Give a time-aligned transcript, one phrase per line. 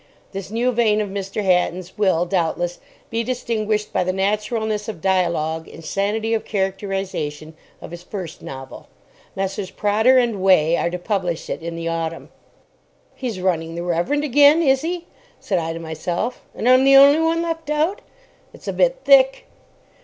[0.31, 1.43] This new vein of Mr.
[1.43, 2.79] Hatton's will, doubtless,
[3.11, 8.87] be distinguished by the naturalness of dialogue and sanity of characterisation of his first novel.
[9.35, 9.69] Messrs.
[9.69, 12.29] Prodder and Way are to publish it in the autumn.
[13.13, 15.05] "He's running the Reverend again, is he?"
[15.39, 16.43] said I to myself.
[16.55, 18.01] "And I'm the only one left out.
[18.55, 19.45] It's a bit thick."